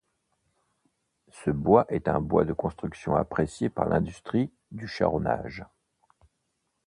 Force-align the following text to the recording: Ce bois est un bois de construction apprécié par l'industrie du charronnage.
Ce 1.31 1.51
bois 1.51 1.85
est 1.89 2.07
un 2.07 2.19
bois 2.21 2.43
de 2.43 2.53
construction 2.53 3.15
apprécié 3.15 3.69
par 3.69 3.87
l'industrie 3.87 4.51
du 4.71 4.87
charronnage. 4.87 5.63